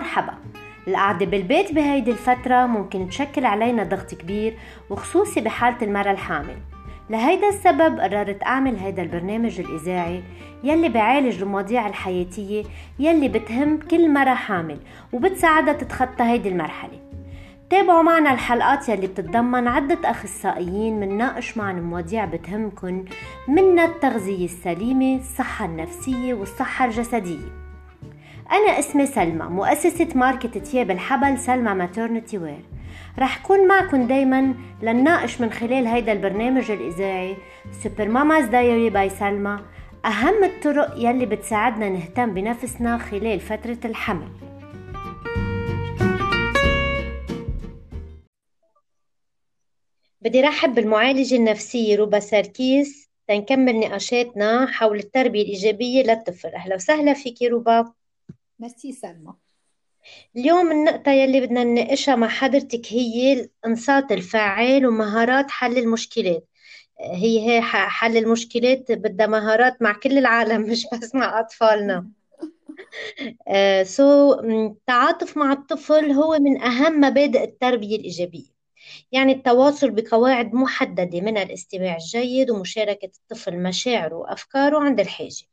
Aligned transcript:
مرحبا. 0.00 0.34
القعدة 0.88 1.26
بالبيت 1.26 1.72
بهيدي 1.72 2.10
الفترة 2.10 2.66
ممكن 2.66 3.08
تشكل 3.08 3.44
علينا 3.44 3.84
ضغط 3.84 4.14
كبير 4.14 4.58
وخصوصي 4.90 5.40
بحالة 5.40 5.76
المرأة 5.82 6.10
الحامل. 6.10 6.56
لهيدا 7.10 7.48
السبب 7.48 8.00
قررت 8.00 8.42
أعمل 8.42 8.76
هيدا 8.76 9.02
البرنامج 9.02 9.60
الإذاعي 9.60 10.22
يلي 10.64 10.88
بعالج 10.88 11.42
المواضيع 11.42 11.86
الحياتية 11.86 12.64
يلي 12.98 13.28
بتهم 13.28 13.78
كل 13.78 14.10
مرة 14.12 14.34
حامل 14.34 14.78
وبتساعدها 15.12 15.72
تتخطى 15.72 16.24
هيدي 16.24 16.48
المرحلة. 16.48 17.00
تابعوا 17.70 18.02
معنا 18.02 18.32
الحلقات 18.32 18.88
يلي 18.88 19.06
بتتضمن 19.06 19.68
عدة 19.68 20.10
أخصائيين 20.10 21.00
منناقش 21.00 21.56
معنا 21.56 21.80
مواضيع 21.80 22.24
بتهمكن 22.24 23.04
منها 23.48 23.84
التغذية 23.84 24.44
السليمة 24.44 25.16
الصحة 25.16 25.64
النفسية 25.64 26.34
والصحة 26.34 26.84
الجسدية. 26.84 27.69
أنا 28.52 28.78
اسمي 28.78 29.06
سلمى 29.06 29.44
مؤسسة 29.44 30.08
ماركة 30.14 30.60
تياب 30.60 30.90
الحبل 30.90 31.38
Salma 31.38 31.74
Maternity 31.74 32.38
Wear 32.38 32.64
رح 33.18 33.46
كون 33.46 33.68
معكم 33.68 34.06
دايما 34.06 34.54
لنناقش 34.82 35.40
من 35.40 35.52
خلال 35.52 35.86
هيدا 35.86 36.12
البرنامج 36.12 36.70
الإذاعي 36.70 37.36
Super 37.82 38.08
Mamas 38.08 38.44
Diary 38.44 38.90
by 38.90 39.08
Salma 39.08 39.60
أهم 40.04 40.44
الطرق 40.44 40.94
يلي 40.96 41.26
بتساعدنا 41.26 41.88
نهتم 41.88 42.34
بنفسنا 42.34 42.98
خلال 42.98 43.40
فترة 43.40 43.78
الحمل. 43.84 44.28
بدي 50.20 50.40
رحب 50.40 50.74
بالمعالجة 50.74 51.36
النفسية 51.36 51.96
روبا 51.96 52.20
ساركيس 52.20 53.10
تنكمل 53.28 53.80
نقاشاتنا 53.80 54.66
حول 54.66 54.98
التربية 54.98 55.42
الإيجابية 55.42 56.02
للطفل. 56.02 56.48
أهلا 56.48 56.74
وسهلا 56.74 57.14
فيك 57.14 57.42
روبا. 57.42 57.99
ميرسي 58.60 58.92
سلمى. 58.92 59.34
اليوم 60.36 60.72
النقطة 60.72 61.12
يلي 61.12 61.40
بدنا 61.40 61.64
نناقشها 61.64 62.16
مع 62.16 62.28
حضرتك 62.28 62.92
هي 62.92 63.32
الإنصات 63.32 64.12
الفعال 64.12 64.86
ومهارات 64.86 65.50
حل 65.50 65.78
المشكلات. 65.78 66.48
هي 67.00 67.50
هي 67.50 67.62
حل 67.62 68.16
المشكلات 68.16 68.92
بدها 68.92 69.26
مهارات 69.26 69.82
مع 69.82 69.92
كل 69.92 70.18
العالم 70.18 70.62
مش 70.70 70.86
بس 70.92 71.14
مع 71.14 71.40
أطفالنا. 71.40 72.10
سو 73.82 74.34
so, 74.36 74.44
التعاطف 74.44 75.36
مع 75.36 75.52
الطفل 75.52 76.10
هو 76.12 76.38
من 76.38 76.62
أهم 76.62 77.00
مبادئ 77.00 77.44
التربية 77.44 77.96
الإيجابية. 77.96 78.50
يعني 79.12 79.32
التواصل 79.32 79.90
بقواعد 79.90 80.54
محددة 80.54 81.20
من 81.20 81.38
الاستماع 81.38 81.96
الجيد 81.96 82.50
ومشاركة 82.50 83.10
الطفل 83.18 83.62
مشاعره 83.62 84.14
وأفكاره 84.14 84.78
عند 84.78 85.00
الحاجة. 85.00 85.49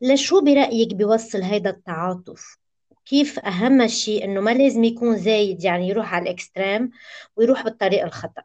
لشو 0.00 0.40
برأيك 0.40 0.94
بيوصل 0.94 1.42
هيدا 1.42 1.70
التعاطف؟ 1.70 2.58
كيف 3.04 3.38
أهم 3.38 3.86
شيء 3.86 4.24
إنه 4.24 4.40
ما 4.40 4.54
لازم 4.54 4.84
يكون 4.84 5.16
زايد 5.16 5.64
يعني 5.64 5.88
يروح 5.88 6.14
على 6.14 6.22
ال 6.22 6.30
extreme 6.30 6.90
ويروح 7.36 7.62
بالطريقة 7.64 8.06
الخطأ؟ 8.06 8.42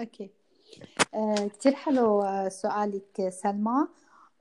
Okay. 0.00 0.30
آه 1.14 1.48
كتير 1.48 1.74
حلو 1.74 2.22
آه، 2.22 2.48
سؤالك 2.48 3.28
سلمى. 3.28 3.88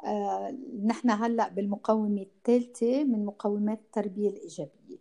آه 0.05 0.55
نحن 0.85 1.09
هلأ 1.09 1.49
بالمقومة 1.49 2.21
الثالثة 2.21 3.03
من 3.03 3.25
مقومات 3.25 3.79
التربية 3.79 4.29
الإيجابية. 4.29 4.97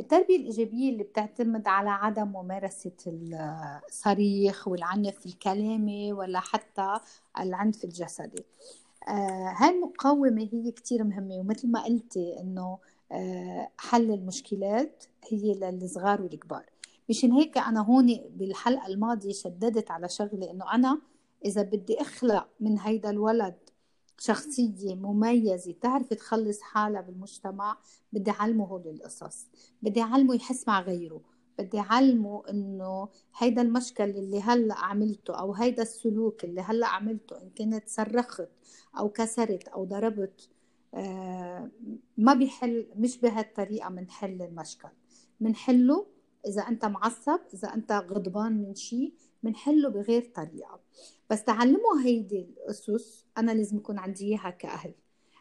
التربية 0.00 0.36
الإيجابية 0.36 0.90
اللي 0.92 1.02
بتعتمد 1.02 1.68
على 1.68 1.90
عدم 1.90 2.28
ممارسة 2.28 2.92
الصريخ 3.88 4.68
والعنف 4.68 5.26
الكلامي 5.26 6.12
ولا 6.12 6.40
حتى 6.40 6.98
العنف 7.40 7.84
الجسدي. 7.84 8.44
آه 9.08 9.54
هاي 9.56 9.70
المقاومة 9.70 10.48
هي 10.52 10.70
كتير 10.72 11.04
مهمة؟ 11.04 11.34
ومثل 11.34 11.70
ما 11.70 11.84
قلتي 11.84 12.40
إنه 12.40 12.78
آه 13.12 13.68
حل 13.78 14.10
المشكلات 14.10 15.04
هي 15.28 15.54
للصغار 15.54 16.22
والكبار. 16.22 16.66
مشان 17.10 17.32
هيك 17.32 17.58
أنا 17.58 17.80
هون 17.80 18.20
بالحلقة 18.30 18.86
الماضية 18.86 19.32
شددت 19.32 19.90
على 19.90 20.08
شغلة 20.08 20.50
إنه 20.50 20.74
أنا 20.74 21.00
إذا 21.44 21.62
بدي 21.62 22.00
أخلق 22.00 22.48
من 22.60 22.78
هيدا 22.78 23.10
الولد 23.10 23.54
شخصية 24.18 24.94
مميزة 24.94 25.74
تعرف 25.80 26.08
تخلص 26.14 26.60
حالها 26.60 27.00
بالمجتمع 27.00 27.78
بدي 28.12 28.30
أعلمه 28.30 28.64
هول 28.64 28.88
القصص. 28.88 29.46
بدي 29.82 30.00
أعلمه 30.02 30.34
يحس 30.34 30.68
مع 30.68 30.80
غيره. 30.80 31.20
بدي 31.58 31.78
أعلمه 31.78 32.42
إنه 32.50 33.08
هيدا 33.38 33.62
المشكل 33.62 34.10
اللي 34.10 34.40
هلأ 34.40 34.74
عملته 34.74 35.34
أو 35.34 35.52
هيدا 35.54 35.82
السلوك 35.82 36.44
اللي 36.44 36.60
هلأ 36.60 36.86
عملته 36.86 37.42
إن 37.42 37.50
كنت 37.50 37.88
صرخت 37.88 38.48
أو 38.98 39.08
كسرت 39.08 39.68
أو 39.68 39.84
ضربت 39.84 40.48
آه 40.94 41.70
ما 42.16 42.34
بيحل 42.34 42.86
مش 42.96 43.18
بهالطريقة 43.18 43.88
بنحل 43.90 44.42
المشكل. 44.42 44.88
بنحله 45.40 46.06
إذا 46.46 46.62
أنت 46.62 46.84
معصب 46.84 47.40
إذا 47.54 47.74
أنت 47.74 47.92
غضبان 47.92 48.52
من 48.52 48.74
شيء 48.74 49.14
بنحله 49.42 49.88
بغير 49.88 50.32
طريقة. 50.34 50.80
بس 51.30 51.44
تعلموا 51.44 52.00
هيدي 52.04 52.40
الأسس 52.40 53.24
أنا 53.38 53.52
لازم 53.52 53.76
يكون 53.76 53.98
عندي 53.98 54.24
إياها 54.24 54.50
كأهل. 54.50 54.94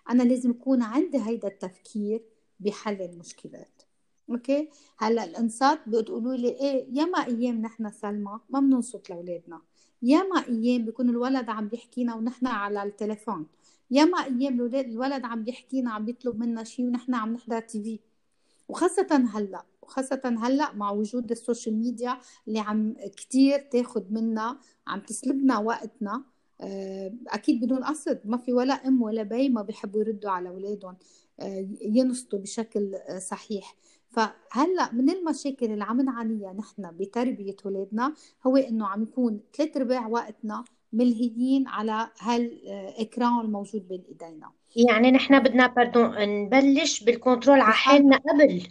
أنا 0.10 0.24
لازم 0.24 0.50
يكون 0.50 0.82
عندي 0.82 1.18
هيدا 1.18 1.48
التفكير 1.48 2.24
بحل 2.60 3.02
المشكلات. 3.02 3.82
Okay؟ 4.30 4.70
هلأ 4.98 5.24
الإنصات 5.24 5.80
بتقولوا 5.90 6.36
لي 6.36 6.48
إيه 6.50 6.88
ياما 6.92 7.26
أيام 7.26 7.62
نحن 7.62 7.92
سلمى 7.92 8.40
ما 8.50 8.60
بننصت 8.60 9.10
لأولادنا. 9.10 9.62
ياما 10.02 10.48
أيام 10.48 10.86
بيكون 10.86 11.10
الولد 11.10 11.50
عم 11.50 11.68
بيحكينا 11.68 12.16
ونحن 12.16 12.48
على 12.48 12.84
التليفون. 12.84 13.48
ياما 13.92 14.26
أيام 14.26 14.62
الولد 14.62 15.26
عم 15.26 15.44
بيحكينا 15.44 15.92
عم 15.92 16.06
بيطلب 16.06 16.40
منا 16.40 16.64
شيء 16.64 16.86
ونحن 16.86 17.14
عم 17.16 17.34
نحضر 17.34 17.60
TV. 17.60 18.00
وخاصة 18.70 19.08
هلأ 19.34 19.66
وخاصة 19.82 20.22
هلأ 20.40 20.74
مع 20.74 20.92
وجود 20.92 21.32
ال 21.32 21.38
social 21.38 21.76
media 21.78 22.18
اللي 22.48 22.60
عم 22.60 22.94
كتير 23.18 23.60
تاخد 23.60 24.12
منا 24.14 24.58
عم 24.88 25.00
تسلبنا 25.00 25.58
وقتنا 25.58 26.24
آه، 26.62 27.14
أكيد 27.28 27.66
بدون 27.66 27.84
قصد. 27.84 28.22
ما 28.26 28.38
في 28.38 28.54
ولا 28.54 28.74
أم 28.74 29.02
ولا 29.02 29.24
بي 29.24 29.50
ما 29.50 29.62
بيحبوا 29.62 30.00
يردوا 30.02 30.32
على 30.32 30.50
أولادهم 30.50 30.98
آه، 31.40 31.68
ينصتوا 31.82 32.40
بشكل 32.40 32.96
آه، 32.96 33.20
صحيح. 33.20 33.76
فهلأ 34.12 34.94
من 34.94 35.10
المشاكل 35.10 35.66
اللي 35.66 35.84
عم 35.84 36.02
نعانيها 36.02 36.54
نحن 36.54 36.98
بتربية 36.98 37.56
اولادنا 37.66 38.14
هو 38.48 38.58
إنه 38.58 38.88
عم 38.88 39.04
يكون 39.04 39.40
ثلاث 39.58 39.78
ارباع 39.78 40.08
وقتنا 40.08 40.64
ملهيين 40.94 41.68
على 41.68 42.10
هال 42.20 42.54
écran 42.54 43.40
الموجود 43.40 43.88
بين 43.88 44.04
إيدينا. 44.10 44.52
يعني 44.76 45.12
نحن 45.12 45.40
بدنا 45.40 45.68
pardon 45.68 46.30
نبلش 46.46 47.04
بال 47.04 47.16
control 47.16 47.60
على 47.60 47.74
حالنا 47.74 48.18
قبل. 48.18 48.68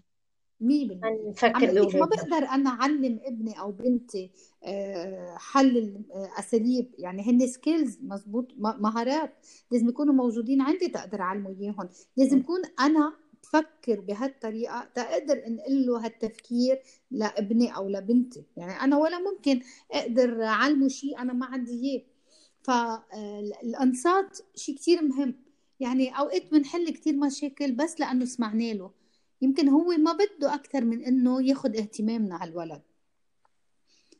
مين 0.60 1.00
نفكر 1.28 1.98
ما 1.98 2.06
بقدر 2.06 2.46
أنا 2.46 2.70
أعلم 2.70 3.20
ابني 3.24 3.60
أو 3.60 3.72
بنتي 3.72 4.30
آه، 4.64 5.34
هالاساليب 5.36 6.94
يعني 6.98 7.22
هن 7.22 7.46
skills 7.46 7.98
مزبوط 8.02 8.46
مهارات 8.58 9.46
لازم 9.70 9.88
يكونوا 9.88 10.14
موجودين 10.14 10.60
عندي 10.60 10.88
تقدر 10.88 11.20
أعلمه 11.20 11.56
إياهم. 11.60 11.88
لازم 12.16 12.38
يكون 12.38 12.60
أنا 12.80 13.12
بفكر 13.54 14.00
بهالطريقة 14.00 14.88
تقدر 14.94 15.46
أنقل 15.46 15.86
له 15.86 16.04
هالتفكير 16.04 16.82
لابني 17.10 17.76
أو 17.76 17.88
لبنتي. 17.88 18.44
يعني 18.56 18.72
أنا 18.72 18.96
ولا 18.96 19.18
ممكن 19.18 19.60
أقدر 19.92 20.44
أعلمه 20.44 20.88
شيء 20.88 21.18
أنا 21.18 21.32
ما 21.32 21.46
عندي 21.46 21.72
إياه. 21.72 22.02
فالانصات 22.62 24.38
شيء 24.54 24.76
كثير 24.76 25.02
مهم. 25.02 25.34
يعني 25.80 26.18
أوقات 26.18 26.50
بنحل 26.52 26.90
كثير 26.90 27.16
مشاكل 27.16 27.72
بس 27.72 28.00
لأنه 28.00 28.24
سمعنا 28.24 28.72
له. 28.72 28.90
يمكن 29.42 29.68
هو 29.68 29.88
ما 29.88 30.12
بده 30.12 30.54
أكثر 30.54 30.84
من 30.84 31.04
إنه 31.04 31.42
ياخذ 31.42 31.76
اهتمامنا 31.76 32.36
على 32.36 32.50
الولد. 32.50 32.82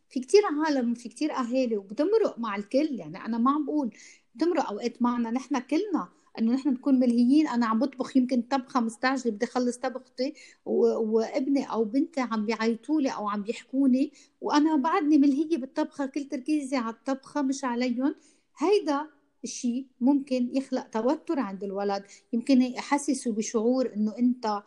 في 0.09 0.21
كتير 0.21 0.43
عالم 0.47 0.95
في 0.95 1.09
كتير 1.09 1.33
أهالي 1.33 1.77
وبتمرق 1.77 2.39
مع 2.39 2.57
الكل. 2.57 2.89
يعني 2.91 3.25
أنا 3.25 3.39
ما 3.39 3.51
عم 3.51 3.65
بقول 3.65 3.95
بتمرق 4.35 4.71
أوقات 4.71 5.03
معنا. 5.03 5.31
نحن 5.31 5.59
كلنا 5.59 6.09
انه 6.39 6.53
نحن 6.53 6.69
نكون 6.69 6.99
ملهيين. 6.99 7.49
أنا 7.49 7.67
عم 7.67 7.79
بطبخ 7.79 8.17
يمكن 8.17 8.43
طبخة 8.43 8.81
مستعجلة 8.81 9.33
بدي 9.33 9.47
أخلص 9.47 9.77
طبختي. 9.77 10.35
وابني 10.65 11.71
أو 11.71 11.85
بنتي 11.85 12.21
عم 12.21 12.47
بيعيطوا 12.47 13.01
لي 13.01 13.11
أو 13.11 13.29
عم 13.29 13.43
بيحكوني 13.43 14.13
وأنا 14.41 14.77
بعدني 14.77 15.19
ملهية 15.19 15.57
بالطبخة. 15.57 16.07
كل 16.07 16.25
تركيزي 16.25 16.77
على 16.77 16.95
الطبخة 16.95 17.43
مش 17.43 17.65
عليهم. 17.65 18.15
هيدا 18.59 19.07
الشيء 19.45 19.87
ممكن 20.01 20.57
يخلق 20.57 20.89
توتر 20.89 21.41
عند 21.41 21.65
الولد. 21.65 22.05
يمكن 22.33 22.63
يحسسه 22.63 23.33
بشعور 23.33 23.95
إنه 23.95 24.19
أنت 24.19 24.63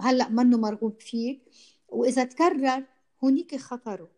هلأ 0.00 0.28
منه 0.28 0.58
مرغوب 0.58 1.00
فيك. 1.00 1.40
وإذا 1.88 2.24
تكرر 2.24 2.84
هونيك 3.24 3.56
خطره. 3.56 4.08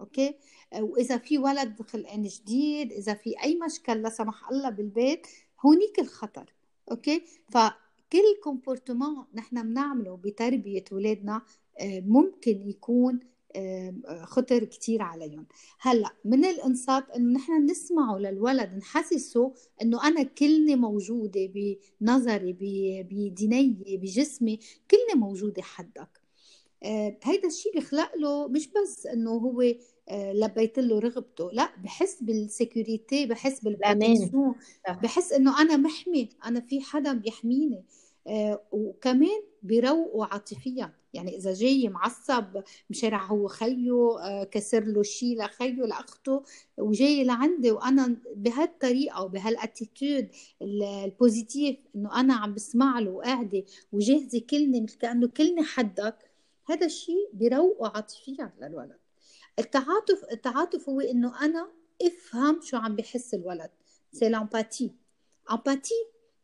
Okay؟ 0.00 0.34
وإذا 0.80 1.18
في 1.18 1.38
ولد 1.38 1.82
خلقان 1.82 2.22
جديد 2.22 2.92
إذا 2.92 3.14
في 3.14 3.42
أي 3.42 3.58
مشكل 3.66 4.02
لا 4.02 4.10
سمح 4.10 4.50
الله 4.50 4.70
بالبيت 4.70 5.26
هونيك 5.66 5.98
الخطر 5.98 6.54
Okay؟ 6.90 7.22
فكل 7.50 8.40
comportement 8.44 9.26
نحن 9.34 9.62
بنعمله 9.62 10.16
بتربية 10.16 10.84
اولادنا 10.92 11.42
آه، 11.80 12.00
ممكن 12.00 12.68
يكون 12.68 13.20
خطر 14.22 14.64
كتير 14.64 15.02
عليهم. 15.02 15.46
هلأ 15.80 16.10
من 16.24 16.44
الانصات 16.44 17.10
إنه 17.10 17.32
نحن 17.32 17.64
نسمعه 17.64 18.18
للولد 18.18 18.74
نحسسه 18.74 19.54
إنه 19.82 20.08
أنا 20.08 20.22
كلني 20.22 20.76
موجودة 20.76 21.52
بنظري 22.00 22.52
بديني 23.02 23.98
بجسمي 24.02 24.58
كلني 24.90 25.20
موجودة 25.20 25.62
حدك. 25.62 26.20
هيدا 27.22 27.46
الشيء 27.46 27.72
بيخلق 27.74 28.16
له 28.16 28.48
مش 28.48 28.68
بس 28.68 29.06
إنه 29.06 29.30
هو 29.30 29.62
لبيت 30.12 30.78
له 30.78 30.98
رغبته. 30.98 31.50
لا 31.52 31.70
بحس 31.84 32.22
بال 32.22 32.43
security 32.43 33.26
بحس 33.26 33.60
بال 33.64 33.79
protection 33.79 34.54
بحس 34.88 35.32
إنه 35.32 35.60
أنا 35.60 35.76
محمي 35.76 36.28
أنا 36.44 36.60
في 36.60 36.80
حدا 36.80 37.12
بيحميني. 37.12 37.84
وكمان 38.72 39.42
بيروقوا 39.62 40.26
عاطفيا. 40.26 40.92
يعني 41.14 41.36
إذا 41.36 41.54
جاي 41.54 41.88
معصب 41.88 42.62
مشارع 42.90 43.26
هو 43.26 43.48
خيه 43.48 44.18
آه، 44.20 44.44
كسر 44.44 44.84
له 44.84 45.02
شيء 45.02 45.44
لخيه 45.44 45.72
لأخته 45.72 46.42
وجاي 46.78 47.24
لعندي 47.24 47.70
وأنا 47.70 48.16
بهالطريقة 48.36 49.22
وبهال 49.22 49.57
attitude 49.57 50.28
ال 50.62 50.75
positive 50.75 51.76
إنه 51.96 52.20
أنا 52.20 52.34
عم 52.34 52.54
بسمع 52.54 52.98
له 52.98 53.10
وقاعدة 53.10 53.64
وجاهزة 53.92 54.40
كلني 54.50 54.80
مثل 54.80 54.98
كأنه 54.98 55.28
كلني 55.28 55.62
حدك 55.62 56.30
هذا 56.70 56.86
الشيء 56.86 57.30
بيروقه 57.32 57.92
عاطفيا 57.94 58.52
للولد. 58.60 59.07
التعاطف 59.58 60.24
التعاطف 60.32 60.88
هو 60.88 61.00
إنه 61.00 61.44
أنا 61.44 61.68
أفهم 62.02 62.60
شو 62.62 62.76
عم 62.76 62.96
بحس 62.96 63.34
الولد. 63.34 63.70
c'est 64.12 64.28
l'empathie 64.28 64.92
empathie 65.50 65.94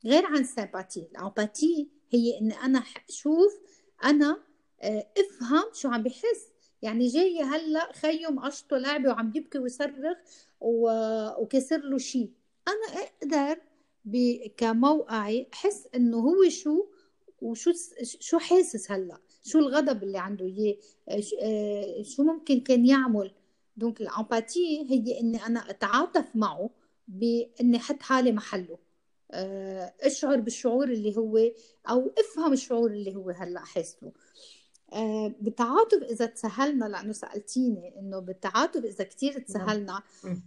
غير 0.05 0.27
عن 0.27 0.45
sympathie 0.45 1.09
ال 1.13 1.22
empathie 1.22 1.91
هي 2.11 2.39
إن 2.41 2.53
أنا 2.53 2.83
أشوف 3.09 3.61
أنا 4.05 4.41
آه، 4.83 5.07
أفهم 5.19 5.65
شو 5.73 5.89
عم 5.89 6.03
بحس. 6.03 6.55
يعني 6.83 7.07
جاي 7.07 7.43
هلأ 7.43 7.93
خيو 7.93 8.31
مقشطه 8.31 8.77
لعبة 8.77 9.09
وعم 9.09 9.33
يبكي 9.35 9.59
ويصرخ 9.59 10.17
وكسر 10.61 11.79
له 11.79 11.99
شيء 11.99 12.31
أنا 12.69 13.03
أقدر 13.03 13.61
كموقعي 14.57 15.49
أحس 15.53 15.89
إنه 15.95 16.17
هو 16.19 16.49
شو 16.49 16.87
وشو 17.41 17.73
شو 18.03 18.39
حاسس 18.39 18.91
هلأ. 18.93 19.19
شو 19.45 19.59
الغضب 19.59 20.03
اللي 20.03 20.19
عنده؟ 20.19 20.47
اياه 20.47 20.77
آه، 21.09 21.23
آه، 21.43 22.03
شو 22.03 22.23
ممكن 22.23 22.61
كان 22.61 22.87
يعمل؟ 22.87 23.31
donc 23.77 24.01
ال 24.01 24.10
empathie 24.10 24.87
هي 24.91 25.21
إني 25.21 25.47
أنا 25.47 25.71
أتعاطف 25.71 26.25
معه 26.35 26.71
بإني 27.09 27.77
أحط 27.77 28.03
حالي 28.03 28.33
محله. 28.33 28.79
أشعر 30.01 30.37
بالشعور 30.41 30.89
اللي 30.89 31.17
هو 31.17 31.39
أو 31.91 32.13
أفهم 32.19 32.53
الشعور 32.53 32.91
اللي 32.91 33.15
هو 33.15 33.31
هلأ 33.31 33.61
حاسه. 33.61 34.13
آه، 34.95 35.35
بالتعاطف 35.41 36.03
إذا 36.03 36.27
تسهلنا 36.27 36.85
لأنه 36.85 37.13
سألتيني 37.13 37.99
إنه 37.99 38.19
بالتعاطف 38.19 38.85
إذا 38.85 39.05
كثير 39.05 39.33
نعم. 39.33 39.43
تسهلنا 39.43 40.03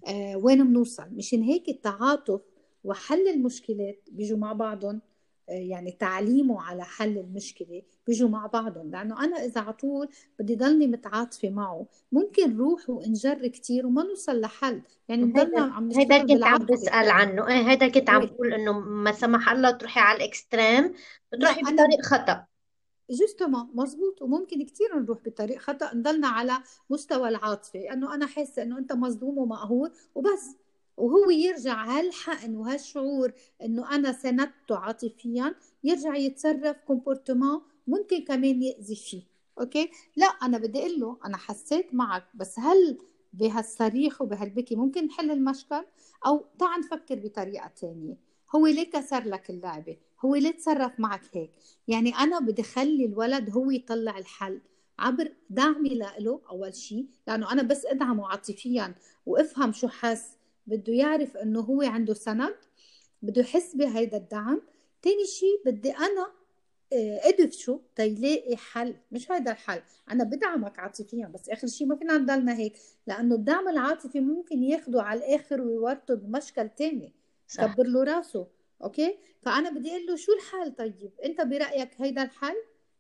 آه، 0.07 0.35
وين 0.37 0.67
بنوصل 0.67 1.09
مشان 1.11 1.41
هيك 1.41 1.69
التعاطف 1.69 2.41
وحل 2.83 3.27
المشكلات 3.27 3.99
بيجوا 4.11 4.37
مع 4.37 4.53
بعضهم. 4.53 4.95
آه، 4.95 5.01
يعني 5.47 5.91
تعليمه 5.91 6.61
على 6.61 6.83
حل 6.83 7.17
المشكلة 7.17 7.81
بيجوا 8.07 8.29
مع 8.29 8.45
بعضهم. 8.45 8.91
لأنه 8.91 9.23
أنا 9.23 9.45
إذا 9.45 9.61
على 9.61 9.73
طول 9.73 10.07
بدي 10.39 10.55
ضلني 10.55 10.87
متعاطفة 10.87 11.49
معه 11.49 11.85
ممكن 12.11 12.57
روح 12.57 12.89
وانجر 12.89 13.47
كثير 13.47 13.85
وما 13.85 14.03
نوصل 14.03 14.41
لحل. 14.41 14.81
يعني 15.09 15.23
نضلنا 15.23 15.61
عم 15.61 15.87
نشتغل 15.87 16.11
هيدا 16.13 16.33
كنت 16.33 16.43
عم 16.43 16.65
بسأل 16.65 17.09
عنه. 17.09 17.47
إيه 17.47 17.69
هيدا 17.69 17.87
كنت 17.87 18.09
عم 18.09 18.25
بقول 18.25 18.53
إنه 18.53 18.79
ما 18.79 19.11
سمح 19.11 19.49
الله 19.49 19.71
تروحي 19.71 19.99
على 19.99 20.17
ال 20.17 20.27
extreme 20.27 20.93
بتروحي 21.31 21.61
بطريق 21.61 22.01
خطأ. 22.03 22.45
justement 23.09 23.69
مزبوط. 23.73 24.21
وممكن 24.21 24.65
كثير 24.65 24.99
نروح 24.99 25.17
بطريق 25.25 25.59
خطأ. 25.59 25.95
نضلنا 25.95 26.27
على 26.27 26.53
مستوى 26.89 27.29
العاطفة. 27.29 27.93
إنه 27.93 28.15
أنا 28.15 28.25
حاسة 28.25 28.61
إنه 28.61 28.77
أنت 28.77 28.93
مظلوم 28.93 29.37
ومقهور 29.37 29.91
وبس. 30.15 30.55
وهو 30.97 31.29
يرجع 31.29 31.85
هالحقن 31.85 32.55
وهالشعور 32.55 33.31
إنه 33.61 33.95
أنا 33.95 34.11
سندته 34.11 34.77
عاطفيا 34.77 35.55
يرجع 35.83 36.15
يتصرف 36.15 36.77
comportement 36.87 37.61
ممكن 37.87 38.23
كمان 38.23 38.63
يأذي 38.63 38.95
فيه 38.95 39.21
okay؟ 39.59 39.91
لا 40.15 40.25
أنا 40.25 40.57
بدي 40.57 40.79
أقول 40.79 40.99
له 40.99 41.17
أنا 41.25 41.37
حسيت 41.37 41.93
معك 41.93 42.23
بس 42.35 42.59
هل 42.59 42.97
بهالصريخ 43.33 44.21
وبهالبكي 44.21 44.75
ممكن 44.75 45.05
نحل 45.05 45.31
المشكل؟ 45.31 45.83
أو 46.25 46.45
تعال 46.59 46.79
نفكر 46.79 47.15
بطريقة 47.15 47.71
ثانية 47.81 48.17
هو 48.55 48.67
ليه 48.67 48.89
كسر 48.89 49.23
لك 49.23 49.49
اللعبة؟ 49.49 49.97
هو 50.25 50.35
ليه 50.35 50.51
تصرف 50.51 50.99
معك 50.99 51.21
هيك؟ 51.33 51.51
يعني 51.87 52.15
أنا 52.15 52.39
بدي 52.39 52.61
اخلي 52.61 53.05
الولد 53.05 53.49
هو 53.49 53.71
يطلع 53.71 54.17
الحل 54.17 54.61
عبر 54.99 55.31
دعمي 55.49 55.95
له 56.19 56.41
أول 56.49 56.75
شيء 56.75 57.05
لأنه 57.27 57.51
أنا 57.51 57.63
بس 57.63 57.85
أدعمه 57.85 58.27
عاطفيا 58.27 58.95
وأفهم 59.25 59.71
شو 59.71 59.87
حس 59.87 60.36
بده 60.67 60.93
يعرف 60.93 61.37
إنه 61.37 61.59
هو 61.59 61.81
عنده 61.81 62.13
سند 62.13 62.55
بده 63.21 63.41
يحس 63.41 63.75
بهيدا 63.75 64.17
الدعم. 64.17 64.61
تاني 65.01 65.25
شيء 65.25 65.61
بدي 65.65 65.91
أنا 65.91 66.31
آه، 66.93 67.19
ادفشه 67.23 67.81
تيلاقي 67.95 68.57
حل. 68.57 68.95
مش 69.11 69.31
هيدا 69.31 69.51
الحل. 69.51 69.81
أنا 70.11 70.23
بدعمك 70.23 70.79
عاطفيا 70.79 71.27
بس 71.33 71.49
آخر 71.49 71.67
شيء 71.67 71.87
ما 71.87 71.95
فينا 71.95 72.17
نضلنا 72.17 72.57
هيك. 72.57 72.73
لأنه 73.07 73.35
الدعم 73.35 73.67
العاطفي 73.67 74.19
ممكن 74.19 74.63
ياخده 74.63 75.03
على 75.03 75.19
الآخر 75.19 75.61
ويورطه 75.61 76.13
بمشكل 76.13 76.69
تاني. 76.69 77.13
كبر 77.57 77.87
له 77.87 78.03
راسه. 78.03 78.47
أوكي؟ 78.83 79.17
فأنا 79.41 79.69
بدي 79.69 79.91
أقول 79.91 80.05
له 80.05 80.15
شو 80.15 80.31
الحل 80.33 80.71
طيب؟ 80.75 81.11
أنت 81.25 81.41
برأيك 81.41 81.89
هيدا 81.97 82.23
الحل؟ 82.23 82.55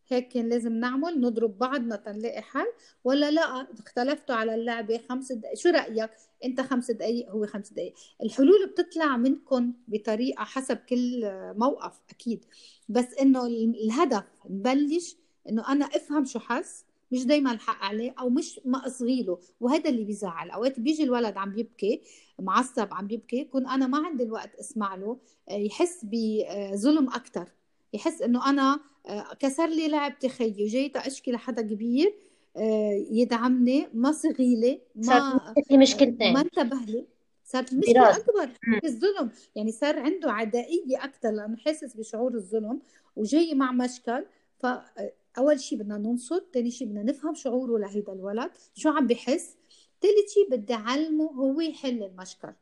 هيك 0.09 0.27
كان 0.27 0.49
لازم 0.49 0.73
نعمل 0.73 1.21
نضرب 1.21 1.57
بعضنا 1.57 1.95
تنلاقي 1.95 2.41
حل. 2.41 2.65
ولا 3.03 3.31
لا 3.31 3.67
اختلفتوا 3.79 4.35
على 4.35 4.55
اللعبة 4.55 5.01
خمس 5.09 5.31
دقائق 5.31 5.57
شو 5.57 5.69
رأيك؟ 5.69 6.09
انت 6.45 6.61
خمس 6.61 6.91
دقائق 6.91 7.29
هو 7.29 7.45
خمس 7.45 7.73
دقائق 7.73 7.93
الحلول 8.23 8.67
بتطلع 8.67 9.17
منكم 9.17 9.73
بطريقة 9.87 10.43
حسب 10.43 10.77
كل 10.77 11.21
موقف 11.55 12.01
أكيد. 12.09 12.45
بس 12.89 13.13
إنه 13.21 13.45
الهدف 13.47 14.23
نبلش 14.49 15.15
إنه 15.49 15.71
أنا 15.71 15.85
أفهم 15.85 16.25
شو 16.25 16.39
حس 16.39 16.85
مش 17.11 17.25
دايما 17.25 17.51
الحق 17.51 17.83
عليه 17.83 18.13
أو 18.19 18.29
مش 18.29 18.59
ما 18.65 18.87
اصغي 18.87 19.23
له 19.23 19.39
وهذا 19.61 19.89
اللي 19.89 20.03
بيزعل. 20.03 20.49
أوقات 20.49 20.79
بيجي 20.79 21.03
الولد 21.03 21.37
عم 21.37 21.57
يبكي 21.59 22.01
معصب 22.39 22.93
عم 22.93 23.07
يبكي 23.11 23.43
كون 23.43 23.67
أنا 23.67 23.87
ما 23.87 24.05
عندي 24.07 24.23
الوقت 24.23 24.55
أسمع 24.55 24.95
له 24.95 25.17
يحس 25.51 25.99
بظلم 26.03 27.09
أكثر 27.09 27.49
يحس 27.93 28.21
إنه 28.21 28.49
أنا 28.49 28.79
آه، 29.05 29.33
كسر 29.39 29.67
لي 29.67 29.87
لعبتي 29.87 30.29
خيي 30.29 30.63
وجاي 30.63 30.91
أشكي 30.95 31.31
لحدا 31.31 31.61
كبير 31.61 32.15
آه، 32.57 33.05
يدعمني 33.11 33.87
ما 33.93 34.11
صغيلة 34.11 34.79
ما 34.95 35.53
في 35.67 35.77
مشكلتين. 35.77 36.33
ما 36.33 36.41
انتبه 36.41 36.77
لي. 36.87 37.05
صارت 37.45 37.73
مشكلة 37.73 38.17
أكبر 38.17 38.49
الظلم. 38.85 39.31
يعني 39.55 39.71
صار 39.71 39.99
عنده 39.99 40.31
عدائية 40.31 41.03
أكثر 41.03 41.31
لأنه 41.31 41.57
حاسس 41.57 41.97
بشعور 41.97 42.33
الظلم 42.33 42.79
وجاي 43.15 43.53
مع 43.55 43.71
مشكل. 43.71 44.25
فأول 44.59 45.59
شيء 45.59 45.77
بدنا 45.77 45.97
ننصت 45.97 46.45
ثاني 46.53 46.71
شيء 46.71 46.87
بدنا 46.87 47.03
نفهم 47.03 47.33
شعوره 47.33 47.79
لهيدا 47.79 48.13
الولد 48.13 48.51
شو 48.73 48.89
عم 48.89 49.07
بحس. 49.07 49.55
ثالث 50.01 50.33
شيء 50.33 50.49
بدي 50.51 50.73
أعلمه 50.73 51.25
هو 51.25 51.61
يحل 51.61 52.03
المشكل. 52.03 52.53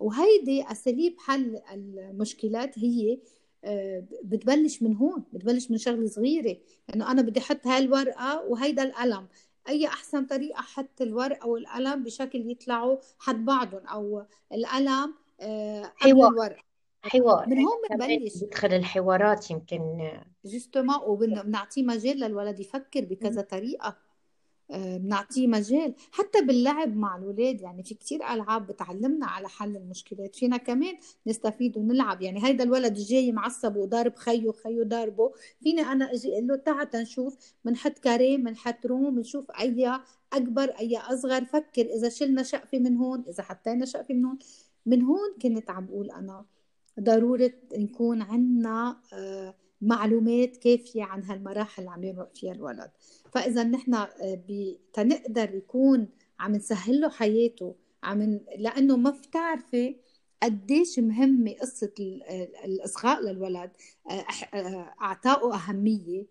وهيدي 0.00 0.62
أساليب 0.70 1.18
حل 1.18 1.60
المشكلات 1.72 2.78
هي 2.78 3.12
آه، 3.12 3.18
بتبلش 4.24 4.82
من 4.82 4.96
هون 4.96 5.24
بتبلش 5.32 5.70
من 5.70 5.78
شغلة 5.78 6.06
صغيرة. 6.06 6.56
إنه 6.94 7.10
أنا 7.10 7.22
بدي 7.22 7.40
أحط 7.40 7.66
هاي 7.66 7.84
الورقه 7.84 8.42
وهيدا 8.48 8.82
القلم. 8.82 9.28
أي 9.68 9.86
أحسن 9.86 10.26
طريقة 10.26 10.58
أحط 10.58 11.00
الورقة 11.00 11.48
والقلم 11.48 12.04
بشكل 12.04 12.50
يطلعوا 12.50 12.96
حد 13.18 13.44
بعضهم 13.44 13.86
أو 13.86 14.24
القلم 14.52 15.14
آه، 15.40 15.92
قبل 16.02 16.10
الورقة. 16.10 16.62
حوار. 17.02 17.48
من 17.48 17.58
هون 17.58 17.76
بنبلش 17.90 18.44
بدخل 18.44 18.72
الحوارات 18.72 19.50
يمكن. 19.50 20.10
جوستومون 20.44 20.96
وبنعطيه 21.06 21.82
مجال 21.82 22.20
للولد 22.20 22.60
يفكر 22.60 23.04
بكذا 23.04 23.42
طريقة. 23.42 23.96
بنعطيه 24.70 25.46
مجال. 25.46 25.94
حتى 26.12 26.40
باللعب 26.42 26.96
مع 26.96 27.16
الأولاد 27.16 27.60
يعني 27.60 27.82
في 27.82 27.94
كتير 27.94 28.20
ألعاب 28.32 28.66
بتعلمنا 28.66 29.26
على 29.26 29.48
حل 29.48 29.76
المشكلات. 29.76 30.36
فينا 30.36 30.56
كمان 30.56 30.98
نستفيد 31.26 31.76
ونلعب. 31.76 32.22
يعني 32.22 32.44
هيدا 32.44 32.64
الولد 32.64 32.94
جاي 32.94 33.32
معصب 33.32 33.76
وضارب 33.76 34.16
خيو 34.16 34.52
خيو 34.52 34.84
ضاربه. 34.84 35.32
فيني 35.62 35.82
أنا 35.82 36.12
أجي 36.12 36.32
أقول 36.32 36.46
له 36.46 36.56
تعال 36.56 36.90
تنشوف 36.90 37.36
بنحط 37.64 37.98
كاريه 37.98 38.36
بنحط 38.36 38.86
روم 38.86 39.14
بنشوف 39.14 39.50
أي 39.50 40.00
أكبر 40.32 40.64
أي 40.64 40.98
أصغر. 40.98 41.44
فكر 41.44 41.82
إذا 41.86 42.08
شلنا 42.08 42.42
شقفة 42.42 42.78
من 42.78 42.96
هون 42.96 43.24
إذا 43.28 43.42
حطينا 43.42 43.84
شقفة 43.86 44.14
من 44.14 44.24
هون. 44.24 44.38
من 44.86 45.02
هون 45.02 45.34
كنت 45.42 45.70
عم 45.70 45.86
بقول 45.86 46.10
أنا 46.10 46.44
ضرورة 47.00 47.52
نكون 47.76 48.22
عنا 48.22 48.96
آه، 49.12 49.54
معلومات 49.82 50.56
كافية 50.56 51.02
عن 51.02 51.24
هالمراحل 51.24 51.82
اللي 51.82 51.90
عم 51.90 52.04
يمرق 52.04 52.36
فيها 52.36 52.52
الولد. 52.52 52.90
فإذا 53.32 53.64
نحن 53.64 53.94
آه، 53.94 54.08
تنقدر 54.92 55.54
يكون 55.54 56.08
عم 56.40 56.52
نسهل 56.52 57.00
له 57.00 57.08
حياته 57.08 57.74
عم 58.02 58.40
لأنه 58.58 58.96
ما 58.96 59.10
بتعرفي 59.10 59.96
قديش 60.42 60.98
مهمة 60.98 61.52
قصة 61.52 61.92
الإصغاء 62.64 63.20
للولد. 63.20 63.70
آه، 64.10 64.24
آه، 64.54 64.94
أعطائه 65.00 65.54
أهمية. 65.54 66.26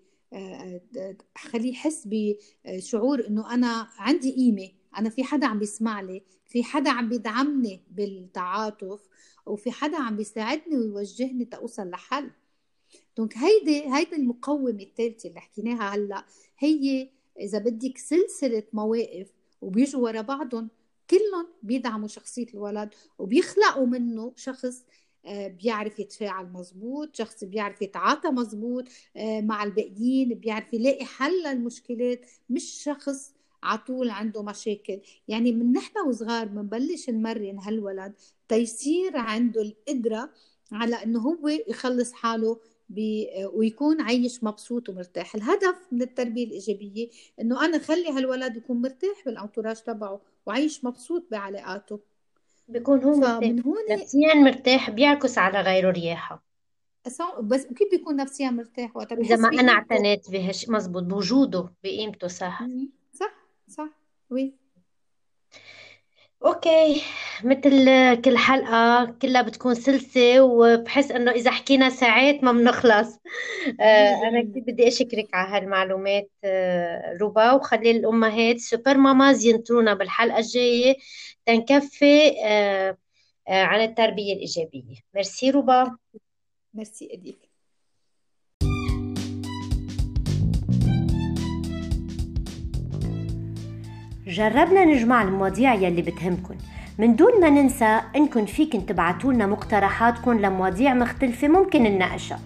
خليه 1.38 1.72
يحس 1.72 2.04
بشعور 2.06 3.28
إنه 3.28 3.54
أنا 3.54 3.88
عندي 3.98 4.32
قيمة 4.32 4.70
أنا 4.98 5.10
في 5.10 5.24
حدا 5.24 5.48
عم 5.48 5.60
بيسمع 5.60 6.02
لي 6.02 6.22
في 6.46 6.64
حدا 6.64 6.90
عم 6.90 7.10
بيدعمني 7.10 7.84
بالتعاطف 7.92 9.08
وفي 9.46 9.72
حدا 9.72 9.98
عم 9.98 10.16
بيساعدني 10.16 10.78
ويوجهني 10.78 11.46
تأوصل 11.46 11.90
لحل. 11.90 12.32
دونك 13.18 13.38
هيدي 13.38 13.96
هيدي 13.96 14.16
المقومة 14.16 14.70
الثالثة 14.70 15.30
اللي 15.30 15.40
حكيناها 15.40 15.96
هلا 15.96 16.26
هي 16.60 17.10
إذا 17.40 17.60
بدك 17.60 17.98
سلسلة 17.98 18.64
مواقف 18.74 19.28
وبيجوا 19.62 20.02
ورا 20.04 20.22
بعضهم 20.22 20.70
كلهم 21.10 21.48
بيدعموا 21.64 22.08
شخصية 22.08 22.48
الولد 22.54 22.90
وبيخلقوا 23.20 23.86
منه 23.86 24.34
شخص 24.36 24.86
آه، 25.26 25.48
بيعرف 25.48 26.00
يتفاعل 26.00 26.46
مزبوط 26.54 27.16
شخص 27.16 27.44
بيعرف 27.44 27.82
يتعاطى 27.82 28.30
مزبوط 28.30 28.86
آه، 29.18 29.42
مع 29.42 29.64
الباقيين 29.64 30.34
بيعرف 30.34 30.74
يلاقي 30.74 31.06
حل 31.06 31.44
للمشكلات 31.44 32.26
مش 32.50 32.64
شخص 32.64 33.34
على 33.64 33.78
طول 33.88 34.10
عنده 34.10 34.44
مشاكل. 34.44 35.00
يعني 35.28 35.52
من 35.52 35.74
نحن 35.74 36.00
وصغار 36.08 36.48
بنبلش 36.48 37.10
نمرن 37.10 37.60
هالولد 37.60 38.14
تيصير 38.48 39.18
عنده 39.18 39.62
القدرة 39.62 40.30
على 40.72 40.96
إنه 40.96 41.20
هو 41.20 41.48
يخلص 41.48 42.14
حاله 42.14 42.60
ويكون 43.54 44.02
عايش 44.02 44.44
مبسوط 44.44 44.90
ومرتاح. 44.90 45.36
الهدف 45.36 45.76
من 45.92 46.02
التربية 46.02 46.46
الإيجابية 46.46 47.10
إنه 47.42 47.66
أنا 47.66 47.80
خلي 47.80 48.10
هالولد 48.10 48.58
يكون 48.58 48.82
مرتاح 48.82 49.26
بال 49.26 49.36
entourage 49.36 49.82
تبعه 49.82 50.22
وعايش 50.46 50.86
مبسوط 50.86 51.28
بعلاقاته. 51.32 52.00
بيكون 52.68 53.04
هو 53.04 53.16
مرتاح. 53.16 53.66
هون 53.66 53.76
نفسيا 53.90 54.34
مرتاح 54.34 54.90
بيعكس 54.90 55.38
على 55.38 55.62
غيره 55.62 55.92
رياحة. 55.92 56.44
بس 57.42 57.66
كيف 57.66 57.92
بيكون 57.92 58.16
نفسيا 58.16 58.50
مرتاح 58.50 58.98
وقت 58.98 59.12
إذا 59.12 59.36
ما 59.36 59.50
أنا 59.50 59.72
اعتنيت 59.72 60.32
بهالشيء 60.32 60.72
مزبوط 60.72 61.04
بوجوده 61.04 61.70
بقيمته 61.84 62.28
صح. 62.28 62.68
صح 63.14 63.34
صح 63.68 63.90
oui. 64.30 64.54
Okay 66.46 67.02
مثل 67.44 67.86
كل 68.22 68.38
حلقة 68.38 69.06
كلها 69.22 69.42
بتكون 69.42 69.76
سلسة 69.76 70.42
وبحس 70.44 71.12
إنه 71.12 71.32
إذا 71.32 71.52
حكينا 71.52 71.90
ساعات 71.90 72.44
ما 72.44 72.52
بنخلص. 72.52 73.20
آه 73.80 74.28
أنا 74.28 74.42
كثير 74.44 74.64
بدي 74.68 74.88
أشكرك 74.88 75.28
على 75.34 75.58
هالمعلومات 75.58 76.32
آه 76.44 77.18
ربا. 77.22 77.52
وخلي 77.54 77.92
الامهات 77.92 78.58
super 78.60 78.98
mamas 78.98 79.46
ينطرونا 79.46 79.94
بالحلقة 79.94 80.38
الجاية 80.40 80.96
تنكفي 81.46 82.32
آه 82.46 82.98
عن 83.50 83.82
التربية 83.82 84.34
الإيجابية. 84.34 84.96
ميرسي 85.16 85.50
ربا. 85.52 85.98
ميرسي 86.74 87.10
أديك. 87.14 87.51
جربنا 94.32 94.86
نجمع 94.86 95.22
المواضيع 95.22 95.74
يلي 95.74 96.02
بتهمكن. 96.02 96.56
من 97.00 97.16
دون 97.16 97.42
ما 97.42 97.50
ننسى 97.50 98.02
انكم 98.16 98.46
فيكن 98.46 98.86
تبعتوا 98.86 99.34
لنا 99.34 99.46
مقترحاتكم 99.46 100.40
لمواضيع 100.40 100.94
مختلفة 100.94 101.48
ممكن 101.48 101.84
نناقشها. 101.84 102.40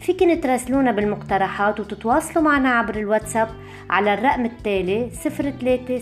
فيكن 0.00 0.40
تراسلونا 0.40 0.92
بالمقترحات 0.92 1.80
وتتواصلوا 1.80 2.44
معنا 2.44 2.68
عبر 2.68 2.94
الواتساب 2.94 3.48
على 3.90 4.14
الرقم 4.14 4.44
التالي 4.44 5.10
03 5.10 5.98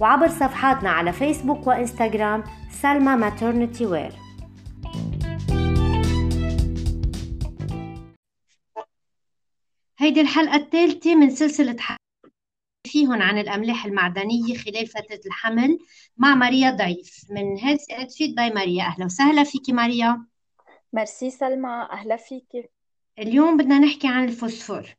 وعبر 0.00 0.28
صفحاتنا 0.28 0.90
على 0.90 1.12
فيسبوك 1.12 1.66
وإنستغرام 1.66 2.44
سلمى 2.70 3.16
Maternity 3.16 3.86
Wear 3.86 4.12
هيدي 9.98 10.20
الحلقة 10.20 10.56
الثالثة 10.56 11.14
من 11.14 11.30
سلسلة 11.30 11.76
فيهن 12.86 13.22
عن 13.22 13.38
الأملاح 13.38 13.86
المعدنية 13.86 14.54
خلال 14.54 14.86
فترة 14.86 15.20
الحمل 15.26 15.78
مع 16.16 16.34
ماريا 16.34 16.70
ضعيف 16.70 17.26
من 17.30 17.58
Health 17.58 17.90
and 17.90 18.10
Feed 18.10 18.34
by 18.34 18.50
Maria 18.50 18.84
أهلا 18.84 19.04
وسهلا 19.04 19.44
فيكي 19.44 19.72
ماريا. 19.72 20.26
ميرسي 20.92 21.30
سلمى 21.30 21.88
أهلا 21.92 22.16
فيكي. 22.16 22.68
اليوم 23.18 23.56
بدنا 23.56 23.78
نحكي 23.78 24.08
عن 24.08 24.24
الفوسفور. 24.24 24.96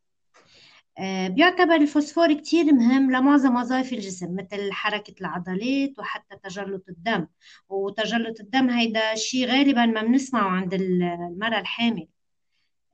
آه، 1.00 1.28
بيعتبر 1.28 1.76
الفوسفور 1.76 2.34
كتير 2.34 2.74
مهم 2.74 3.12
لمعظم 3.12 3.56
وظائف 3.56 3.94
الجسم 3.94 4.36
مثل 4.36 4.72
حركة 4.72 5.14
العضلات 5.22 6.00
وحتى 6.00 6.38
تجلط 6.44 6.84
الدم. 6.90 7.28
وتجلط 7.70 8.40
الدم 8.40 8.70
هيدا 8.70 9.16
شيء 9.16 9.48
غالبا 9.48 9.86
ما 9.86 10.02
بنسمعه 10.02 10.50
عند 10.50 10.74
المرأة 10.74 11.60
الحامل. 11.60 12.08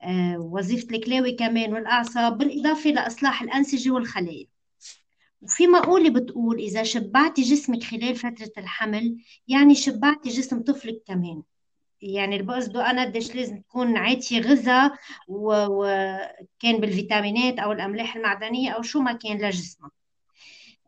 آه، 0.02 0.38
وظيفة 0.38 0.96
الكلاوي 0.96 1.32
كمان 1.32 1.72
والأعصاب 1.74 2.38
بالإضافة 2.38 2.90
لإصلاح 2.90 3.42
الأنسجة 3.42 3.90
والخلايا. 3.90 4.53
وفي 5.44 5.66
مقولة 5.66 6.10
بتقول 6.10 6.58
إذا 6.58 6.82
شبعتي 6.82 7.42
جسمك 7.42 7.82
خلال 7.82 8.14
فترة 8.16 8.50
الحمل 8.58 9.16
يعني 9.48 9.74
شبعتي 9.74 10.28
جسم 10.28 10.62
طفلك 10.62 11.02
كمان. 11.06 11.42
يعني 12.02 12.36
اللي 12.36 12.46
بقصده 12.46 12.90
أنا 12.90 13.04
قديش 13.04 13.34
لازم 13.34 13.60
تكون 13.60 13.96
عاطية 13.96 14.40
غذاء 14.40 14.92
وكان 15.28 16.80
بالفيتامينات 16.80 17.58
أو 17.58 17.72
الأملاح 17.72 18.16
المعدنية 18.16 18.70
أو 18.70 18.82
شو 18.82 19.00
ما 19.00 19.12
كان 19.12 19.38
لجسمك. 19.38 19.92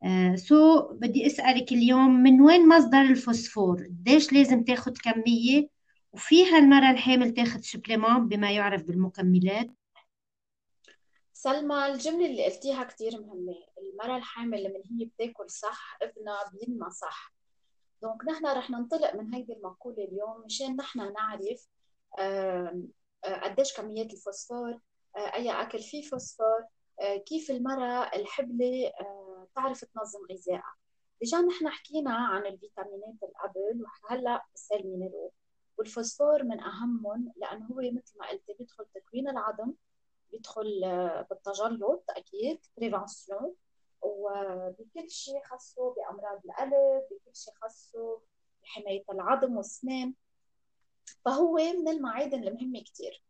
آه 0.04 0.36
so, 0.36 0.92
بدي 0.92 1.26
أسألك 1.26 1.72
اليوم 1.72 2.22
من 2.22 2.40
وين 2.40 2.68
مصدر 2.68 3.00
الفوسفور؟ 3.00 3.84
قديش 3.84 4.32
لازم 4.32 4.64
تاخد 4.64 4.98
كمية؟ 4.98 5.68
وفيها 6.12 6.58
المرأة 6.58 6.90
الحامل 6.90 7.34
تاخد 7.34 7.60
supplément 7.60 8.28
بما 8.28 8.50
يعرف 8.50 8.82
بالمكملات؟ 8.82 9.70
سلمى 11.46 11.86
الجملة 11.86 12.26
اللي 12.26 12.44
قلتيها 12.44 12.84
كتير 12.84 13.20
مهمة 13.20 13.54
المرأة 13.78 14.16
الحامل 14.16 14.64
من 14.74 14.98
هي 14.98 15.04
بتاكل 15.04 15.50
صح 15.50 15.98
ابنها 16.02 16.50
بينمى 16.52 16.90
صح. 16.90 17.32
donc 18.02 18.24
نحن 18.24 18.46
رح 18.46 18.70
ننطلق 18.70 19.14
من 19.14 19.34
هيدي 19.34 19.52
المقولة 19.52 20.04
اليوم 20.04 20.44
مشان 20.44 20.76
نحن 20.76 21.12
نعرف 21.12 21.68
قديش 23.24 23.76
كميات 23.76 24.12
الفوسفور 24.12 24.80
أي 25.16 25.50
أكل 25.62 25.78
فيه 25.78 26.02
فوسفور 26.02 26.64
كيف 27.26 27.50
المرأة 27.50 28.16
الحبلة 28.16 28.92
تعرف 29.54 29.84
تنظم 29.84 30.20
غذائها. 30.30 30.74
déjà 31.20 31.38
نحن 31.38 31.68
حكينا 31.68 32.14
عن 32.14 32.46
الفيتامينات 32.46 33.14
قبل 33.44 33.84
وهلأ 34.04 34.44
ال 34.54 34.61
sels 34.61 34.86
minéraux 34.86 35.30
والفوسفور 35.78 36.42
من 36.42 36.60
أهمهم 36.60 37.32
لأنه 37.36 37.66
هو 37.66 37.80
مثل 37.80 38.18
ما 38.18 38.28
قلتي 38.30 38.52
بيدخل 38.58 38.84
تكوين 38.94 39.28
العظم 39.28 39.72
بيدخل 40.46 40.84
آه، 40.84 41.26
بالتجلط 41.30 42.04
أكيد 42.10 42.60
prévention 42.76 43.54
وبكل 44.02 45.10
شيء 45.10 45.44
خاصه 45.44 45.94
بأمراض 45.94 46.40
القلب 46.44 47.02
بكل 47.10 47.34
شيء 47.36 47.54
خاصه 47.54 48.20
بحماية 48.62 49.04
العظم 49.12 49.56
والسنان. 49.56 50.14
فهو 51.24 51.54
من 51.54 51.88
المعادن 51.88 52.48
المهمة 52.48 52.80
كثير 52.80 53.24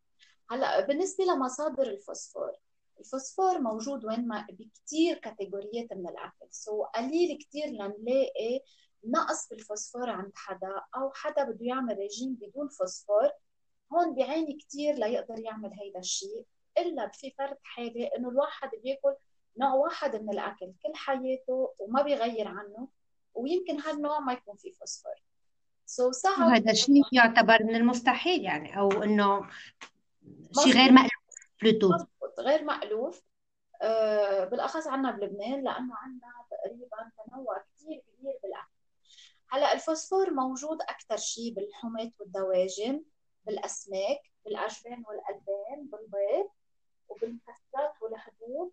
هلأ 0.51 0.81
بالنسبة 0.81 1.25
لمصادر 1.25 1.83
الفوسفور 1.83 2.53
الفوسفور 3.01 3.59
موجود 3.59 4.05
وين 4.05 4.29
ما 4.29 4.47
بكثير 4.51 5.19
كاتيجوريات 5.19 5.93
من 5.93 6.09
الأكل. 6.09 6.47
so 6.51 6.87
قليل 6.87 7.39
كثير 7.39 7.67
لنلاقي 7.67 8.61
نقص 9.05 9.49
بالفوسفور 9.49 10.11
عند 10.11 10.33
حدا 10.35 10.83
أو 10.97 11.13
حدا 11.15 11.45
بده 11.45 11.67
يعمل 11.67 11.97
ريجيم 11.97 12.35
بدون 12.35 12.69
فوسفور. 12.69 13.31
هون 13.93 14.15
بيعاني 14.15 14.59
كثير 14.59 14.95
ليقدر 14.95 15.39
يعمل 15.39 15.71
هيدا 15.81 15.99
الشيء. 15.99 16.47
إلا 16.79 17.09
في 17.09 17.31
فرد 17.39 17.57
حاله 17.63 18.11
إنه 18.17 18.29
الواحد 18.29 18.71
بياكل 18.83 19.15
نوع 19.59 19.75
واحد 19.75 20.17
من 20.17 20.31
الأكل 20.31 20.73
كل 20.83 20.95
حياته 20.95 21.75
وما 21.79 22.03
بيغير 22.03 22.49
عنه 22.49 22.89
ويمكن 23.35 23.81
هالنوع 23.81 24.21
ما 24.21 24.33
يكون 24.33 24.57
فيه 24.57 24.73
فوسفور. 24.73 25.13
so 25.87 26.13
صعب 26.13 26.49
هذا 26.49 26.71
الشيء 26.71 27.03
يعتبر 27.13 27.65
من 27.65 27.77
المستحيل 27.77 28.45
يعني 28.45 28.79
أو 28.79 28.89
إنه 29.03 29.51
شيء 30.65 30.73
غير 30.73 30.93
مألوف 30.93 31.11
plutôt 31.63 31.89
غير 32.39 32.65
مألوف. 32.65 33.23
آه 33.83 34.45
بالأخص 34.45 34.87
عندنا 34.87 35.11
بلبنان 35.11 35.65
لأنه 35.65 35.95
عندنا 35.97 36.33
تقريبا 36.51 37.11
تنوع 37.17 37.59
كثير 37.59 38.03
كبير 38.07 38.39
بالأكل. 38.43 38.77
هلأ 39.49 39.73
الفوسفور 39.73 40.31
موجود 40.31 40.83
أكثر 40.83 41.17
شيء 41.17 41.55
باللحومات 41.55 42.13
والدواجن 42.21 43.05
بالأسماك 43.47 44.21
بالاجبان 44.45 45.05
والألبان 45.09 45.87
بالبيض. 45.87 46.49
وبالمكسرات 47.17 48.03
والحبوب 48.03 48.73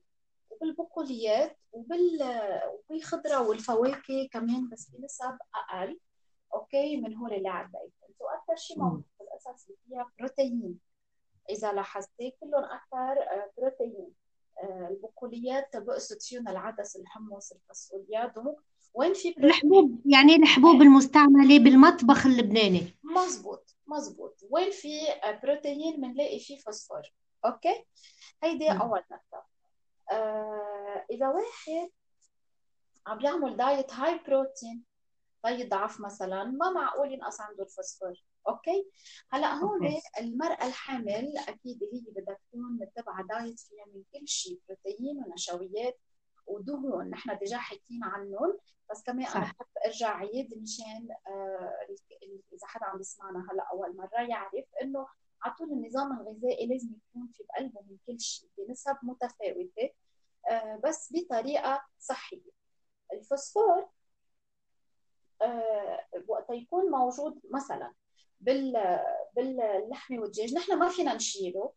وبالبقوليات 0.49 1.57
وبال 1.71 2.19
وبالخضرة 2.73 3.47
والفواكه 3.47 4.27
كمان 4.31 4.69
بس 4.69 4.89
بنسب 4.89 5.37
أقل. 5.55 5.99
أوكي؟ 6.53 6.97
من 6.97 7.15
هول 7.15 7.33
اللي 7.33 7.49
على 7.49 7.65
البيت 7.65 7.93
وأكثر 8.19 8.55
شيء 8.55 8.79
موجود 8.79 9.03
القصص 9.21 9.65
اللي 9.65 9.77
فيها 9.87 10.11
بروتين 10.19 10.79
إذا 11.49 11.73
لاحظتي 11.73 12.33
كلهم 12.39 12.63
أكثر 12.63 13.21
آه، 13.21 13.51
بروتين 13.57 14.07
آه، 14.63 14.87
البقوليات 14.91 15.77
بقصد 15.77 16.21
فيهم 16.21 16.47
العدس 16.47 16.95
الحمص 16.95 17.51
الفاصوليا 17.51 18.27
donc 18.27 18.55
وين 18.93 19.13
في؟ 19.13 19.35
الحبوب 19.37 20.01
يعني 20.05 20.35
الحبوب 20.35 20.81
المستعملة 20.81 21.59
بالمطبخ 21.59 22.25
اللبناني. 22.25 22.95
مزبوط 23.03 23.75
مزبوط. 23.87 24.39
وين 24.49 24.71
في 24.71 24.99
بروتين 25.43 26.01
بنلاقي 26.01 26.39
فيه 26.39 26.57
فوسفور. 26.57 27.01
أوكي؟ 27.45 27.85
هيدي 28.43 28.71
أول 28.71 29.03
نقطة. 29.11 29.45
آه 30.11 31.05
إذا 31.11 31.27
واحد 31.27 31.89
عم 33.07 33.17
بيعمل 33.17 33.57
diet 33.57 33.93
high 33.93 34.19
protein 34.27 34.83
diet 35.43 35.71
ضعف 35.71 35.99
مثلا 35.99 36.43
ما 36.43 36.69
معقول 36.69 37.11
ينقص 37.11 37.41
عنده 37.41 37.63
الفوسفور. 37.63 38.13
أوكي؟ 38.47 38.89
هلأ 39.29 39.53
هون 39.53 39.93
المرأة 40.19 40.67
الحامل 40.67 41.33
أكيد 41.47 41.83
هي 41.93 42.11
بدها 42.15 42.35
تكون 42.35 42.79
متبعة 42.81 43.23
diet 43.23 43.59
فيها 43.59 43.85
من 43.85 44.03
كل 44.13 44.27
شيء 44.27 44.59
بروتين 44.67 45.23
ونشويات 45.27 45.99
ودهون. 46.47 47.09
نحن 47.09 47.37
déjà 47.37 47.57
حكينا 47.57 48.05
عنهم 48.05 48.59
بس 48.91 49.03
كمان. 49.03 49.25
أنا 49.25 49.39
بحب 49.43 49.67
أرجع 49.85 50.17
عيد 50.17 50.61
مشان 50.61 51.07
آه 51.27 51.87
إذا 52.53 52.67
حدا 52.67 52.85
عم 52.85 52.99
يسمعنا 52.99 53.47
هلأ 53.51 53.63
أول 53.71 53.97
مرة 53.97 54.21
يعرف 54.29 54.65
إنه 54.81 55.07
على 55.43 55.53
طول 55.55 55.71
النظام 55.71 56.11
الغذائي 56.11 56.67
لازم 56.67 56.87
يكون 56.87 57.27
في 57.33 57.43
بقلبه 57.43 57.81
من 57.81 57.97
كل 58.07 58.19
شيء 58.19 58.49
بنسب 58.57 58.95
متفاوتة 59.03 59.89
آه 60.49 60.81
بس 60.83 61.13
بطريقة 61.13 61.83
صحية. 61.99 62.51
الفوسفور 63.13 63.89
آه 65.41 65.99
وقت 66.27 66.45
يكون 66.49 66.91
موجود 66.91 67.39
مثلا 67.51 67.93
بال 68.39 68.99
باللحمة 69.35 70.19
والدجاج 70.19 70.53
نحن 70.55 70.79
ما 70.79 70.89
فينا 70.89 71.13
نشيله 71.15 71.73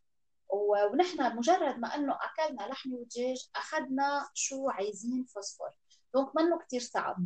ونحن 0.49 1.37
مجرد 1.37 1.79
ما 1.79 1.95
إنه 1.95 2.15
أكلنا 2.21 2.61
لحمة 2.63 2.95
ودجاج 2.95 3.49
أخذنا 3.55 4.29
شو 4.33 4.69
عايزين 4.69 5.23
فوسفور. 5.23 5.69
donc 6.13 6.35
منه 6.35 6.57
كثير 6.57 6.79
صعب. 6.79 7.17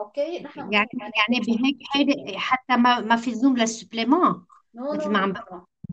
أوكي؟ 0.00 0.42
نحن 0.42 0.72
يعني 0.72 0.88
يعني 0.92 1.40
بهيك 1.46 2.36
حتى 2.36 2.76
ما 2.76 3.00
ما 3.00 3.16
في 3.16 3.30
لزوم 3.30 3.56
لل 3.56 3.70
supplément. 3.70 4.46
مثل 4.74 5.08
ما 5.08 5.18
عم 5.18 5.34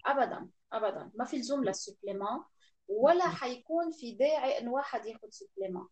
ابدا 0.05 0.50
ابدا. 0.74 1.12
ما 1.15 1.25
في 1.25 1.38
لزوم 1.38 1.63
لل 1.63 1.77
supplément 1.77 2.43
ولا 2.88 3.27
حيكون 3.29 3.91
في 3.91 4.12
داعي 4.12 4.59
انه 4.59 4.71
واحد 4.71 5.05
ياخذ 5.05 5.29
supplément 5.29 5.88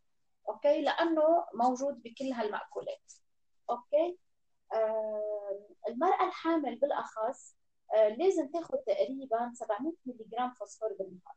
أوكي؟ 0.49 0.81
لأنه 0.81 1.45
موجود 1.53 2.01
بكل 2.03 2.31
هالمأكولات. 2.33 3.13
أوكي؟ 3.69 4.17
آه 4.73 5.59
المرأة 5.89 6.27
الحامل 6.27 6.75
بالأخص 6.79 7.55
آه 7.95 8.07
لازم 8.09 8.47
تاخذ 8.47 8.77
تقريبا 8.77 9.51
700 9.53 9.93
ملي 10.05 10.25
جرام 10.31 10.53
فوسفور 10.53 10.89
بالنهار. 10.99 11.35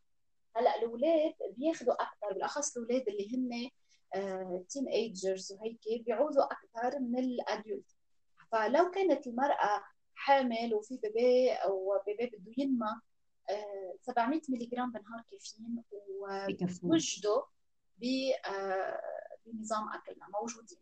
هلأ 0.56 0.76
الأولاد 0.76 1.35
بياخذوا 1.56 1.95
أكثر 1.95 2.33
بالأخص 2.33 2.76
الأولاد 2.76 3.09
اللي 3.09 3.37
هن 3.37 3.71
teenagers 4.68 5.52
وهيك 5.52 5.80
بيعوزوا 6.06 6.45
أكثر 6.45 6.99
من 6.99 7.18
ال 7.18 7.29
adult. 7.29 7.90
فلو 8.52 8.90
كانت 8.90 9.26
المرأة 9.26 9.85
حامل 10.26 10.75
وفي 10.75 10.97
baby 11.02 11.52
أو 11.52 12.02
baby 12.06 12.26
بده 12.26 12.52
ينمى 12.59 13.00
700 14.02 14.40
ملي 14.49 14.66
جرام 14.66 14.92
بالنهار 14.92 15.23
كافيين 15.30 15.83
ووجدوا 16.83 17.42
آه، 18.47 19.00
بنظام 19.47 19.88
أكلنا 19.88 20.26
موجودين. 20.40 20.78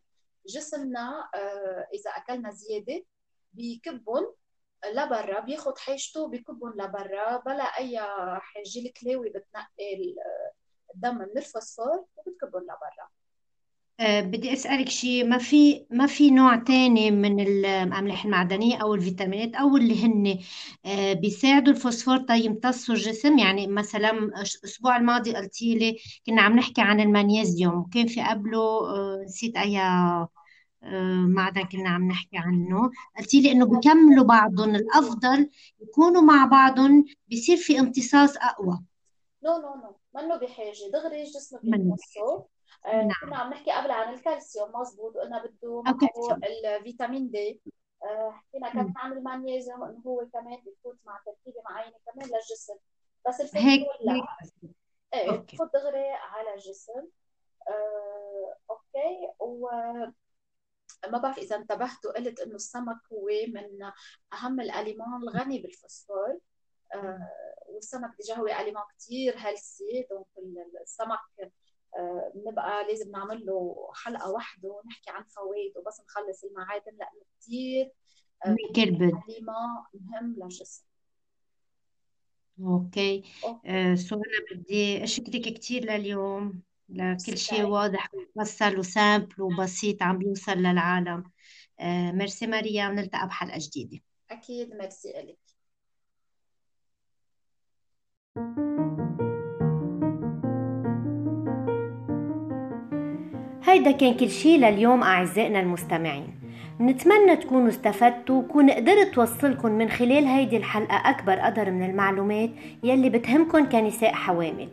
جسمنا 0.46 1.30
آه، 1.34 1.88
إذا 1.94 2.10
أكلنا 2.10 2.50
زيادة 2.50 3.04
بيكبهم 3.52 4.34
لبرا 4.92 5.40
بياخذ 5.40 5.78
حاجته 5.78 6.28
بكبهم 6.28 6.72
لبرا 6.72 7.36
بلا 7.36 7.64
أي 7.64 7.98
حاجة 8.40 8.78
الكلاوي 8.86 9.28
بتنقل 9.30 10.16
الدم 10.94 11.18
من 11.18 11.38
الفوسفور 11.38 12.06
وبتكبهم 12.16 12.62
لبرا 12.62 13.08
أه 14.00 14.20
بدي 14.20 14.52
أسألك 14.52 14.88
شيء. 14.88 15.24
ما 15.26 15.38
في 15.38 15.86
ما 15.90 16.06
في 16.06 16.30
نوع 16.30 16.56
تاني 16.56 17.10
من 17.10 17.40
الأملاح 17.40 18.24
المعدنية 18.24 18.76
أو 18.76 18.94
الفيتامينات 18.94 19.54
أو 19.54 19.76
اللي 19.76 20.04
هن 20.04 20.38
أه 20.86 21.12
بيساعدوا 21.12 21.72
الفوسفور؟ 21.72 22.18
تيمتصوا 22.18 22.94
الجسم؟ 22.94 23.38
يعني 23.38 23.66
مثلا 23.66 24.10
الأسبوع 24.10 24.96
الماضي 24.96 25.34
قلتي 25.36 25.74
لي 25.74 25.96
كنا 26.26 26.42
عم 26.42 26.56
نحكي 26.56 26.80
عن 26.80 27.00
المغنيسيوم. 27.00 27.74
وكان 27.74 28.06
في 28.06 28.22
قبله؟ 28.22 28.60
أه 28.60 29.22
نسيت 29.24 29.56
أي 29.56 29.78
معدن 31.26 31.62
كنا 31.62 31.90
عم 31.90 32.08
نحكي 32.08 32.36
عنه. 32.36 32.90
قلتي 33.18 33.40
لي 33.40 33.52
إنه 33.52 33.66
بكملوا 33.66 34.24
بعضهم. 34.24 34.74
الأفضل 34.74 35.50
يكونوا 35.80 36.22
مع 36.22 36.46
بعضهم 36.46 37.04
بيصير 37.28 37.56
في 37.56 37.80
امتصاص 37.80 38.36
أقوى. 38.36 38.78
no 39.44 39.52
no 39.52 39.74
no 39.82 39.96
منه 40.14 40.36
بحاجة. 40.36 40.90
دغري 40.92 41.24
جسمك 41.24 41.60
بيمتصه. 41.62 42.20
آه، 42.20 42.46
نعم. 42.86 43.10
كنا 43.20 43.36
عم 43.36 43.50
نحكي 43.50 43.72
قبل 43.72 43.90
عن 43.90 44.14
الكالسيوم 44.14 44.72
مزبوط 44.74 45.16
قلنا 45.16 45.44
بده 45.44 45.82
معه 45.82 45.98
الفيتامين 46.76 47.30
D. 47.30 47.60
آه، 48.02 48.30
حكينا 48.30 48.70
كمان 48.70 48.94
عن 48.96 49.12
المغنيسيوم 49.12 49.84
إنه 49.84 50.02
هو 50.06 50.26
كمان 50.32 50.58
بفوت 50.66 50.98
مع 51.04 51.20
تركيبة 51.26 51.62
معينة 51.70 51.96
كمان 52.06 52.26
للجسم. 52.26 52.74
بس 53.28 53.40
الفوسفور 53.40 53.96
لا. 54.00 54.26
إيه 55.14 55.30
بفوت 55.30 55.72
دغري 55.74 56.10
على 56.10 56.54
الجسم. 56.54 57.06
آه، 57.68 58.56
أوكي. 58.70 59.32
و 59.40 59.68
ما 61.08 61.18
بعرف 61.18 61.38
إذا 61.38 61.56
انتبهتوا 61.56 62.12
قلت 62.12 62.40
إنه 62.40 62.54
السمك 62.54 62.98
هو 63.12 63.28
من 63.48 63.90
أهم 64.32 64.60
ال 64.60 64.67
aliments 64.67 65.22
الغني 65.22 65.58
بالفوسفور. 65.58 66.38
آه 66.94 67.28
والسمك 67.68 68.10
déjà 68.20 68.34
هو 68.34 68.46
aliment 68.46 68.84
كثير 68.98 69.34
healthy 69.38 70.06
donc 70.10 70.26
السمك 70.82 71.18
بنبقى 72.34 72.84
لازم 72.88 73.10
نعمل 73.10 73.46
له 73.46 73.88
حلقة 73.94 74.30
وحده 74.30 74.68
ونحكي 74.68 75.10
عن 75.10 75.24
فوائده 75.24 75.80
وبس 75.80 76.00
نخلص 76.00 76.44
المعادن 76.44 76.92
لأنه 76.92 77.22
كثير 77.40 77.92
كربد 78.76 79.12
مهم 79.94 80.34
للجسم. 80.36 80.84
أوكي, 82.60 83.22
أوكي. 83.44 83.68
آه 83.68 83.96
بدي 84.52 85.04
أشكرك 85.04 85.40
كثير 85.58 85.84
لليوم 85.92 86.62
لكل 86.88 87.38
شيء 87.38 87.62
واضح 87.64 88.10
ومفصل 88.36 88.78
وسامبل 88.78 89.42
وبسيط 89.42 90.02
عم 90.02 90.18
بيوصل 90.18 90.52
للعالم. 90.52 91.30
آه 91.80 92.12
ميرسي 92.12 92.46
ماريا 92.46 92.88
ونلتقى 92.88 93.26
بحلقة 93.26 93.58
جديدة. 93.60 94.00
أكيد 94.30 94.74
ميرسي 94.74 95.12
لك 95.12 95.38
هيدا 103.74 103.90
كان 103.90 104.14
كل 104.14 104.30
شي 104.30 104.56
لليوم 104.56 105.02
أعزائنا 105.02 105.60
المستمعين. 105.60 106.34
نتمنى 106.80 107.36
تكونوا 107.36 107.68
استفدتوا 107.68 108.42
وكون 108.42 108.70
قدرت 108.70 109.14
توصلكم 109.14 109.72
من 109.72 109.88
خلال 109.88 110.24
هيدي 110.24 110.56
الحلقة 110.56 111.10
أكبر 111.10 111.32
قدر 111.32 111.70
من 111.70 111.90
المعلومات 111.90 112.50
يلي 112.82 113.10
بتهمكن 113.10 113.66
كنساء 113.66 114.12
حوامل. 114.12 114.68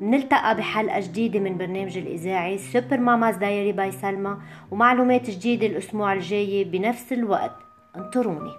نلتقى 0.00 0.56
بحلقة 0.56 1.00
جديدة 1.00 1.40
من 1.40 1.58
برنامج 1.58 1.98
الإذاعي 1.98 2.58
Super 2.58 2.98
Mamas 2.98 3.36
Diary 3.36 3.72
باي 3.72 3.92
سلمى 3.92 4.36
ومعلومات 4.70 5.30
جديدة 5.30 5.66
الأسبوع 5.66 6.12
الجاي 6.12 6.64
بنفس 6.64 7.12
الوقت. 7.12 7.56
انطروني. 7.96 8.52